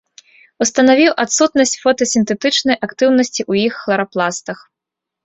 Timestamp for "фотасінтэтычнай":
1.83-2.77